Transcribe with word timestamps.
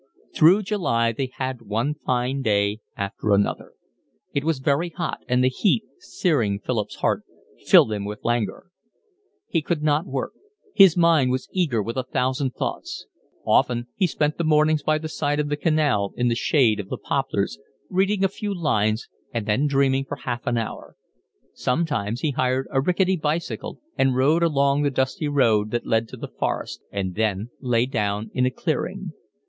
Through 0.33 0.63
July 0.63 1.11
they 1.11 1.29
had 1.35 1.61
one 1.61 1.93
fine 1.93 2.41
day 2.41 2.79
after 2.97 3.33
another; 3.35 3.73
it 4.33 4.43
was 4.43 4.57
very 4.57 4.89
hot; 4.89 5.19
and 5.29 5.43
the 5.43 5.47
heat, 5.47 5.83
searing 5.99 6.57
Philip's 6.57 6.95
heart, 6.95 7.21
filled 7.67 7.93
him 7.93 8.03
with 8.03 8.25
languor; 8.25 8.71
he 9.47 9.61
could 9.61 9.83
not 9.83 10.07
work; 10.07 10.33
his 10.73 10.97
mind 10.97 11.29
was 11.29 11.49
eager 11.51 11.83
with 11.83 11.97
a 11.97 12.03
thousand 12.03 12.55
thoughts. 12.55 13.05
Often 13.45 13.89
he 13.95 14.07
spent 14.07 14.39
the 14.39 14.43
mornings 14.43 14.81
by 14.81 14.97
the 14.97 15.07
side 15.07 15.39
of 15.39 15.49
the 15.49 15.55
canal 15.55 16.13
in 16.15 16.29
the 16.29 16.35
shade 16.35 16.79
of 16.79 16.89
the 16.89 16.97
poplars, 16.97 17.59
reading 17.87 18.23
a 18.23 18.27
few 18.27 18.59
lines 18.59 19.07
and 19.31 19.45
then 19.45 19.67
dreaming 19.67 20.05
for 20.05 20.15
half 20.15 20.47
an 20.47 20.57
hour. 20.57 20.95
Sometimes 21.53 22.21
he 22.21 22.31
hired 22.31 22.67
a 22.71 22.81
rickety 22.81 23.17
bicycle 23.17 23.79
and 23.99 24.15
rode 24.15 24.41
along 24.41 24.81
the 24.81 24.89
dusty 24.89 25.27
road 25.27 25.69
that 25.69 25.85
led 25.85 26.07
to 26.07 26.17
the 26.17 26.27
forest, 26.39 26.81
and 26.91 27.13
then 27.13 27.51
lay 27.59 27.85
down 27.85 28.31
in 28.33 28.47
a 28.47 28.49
clearing. 28.49 29.13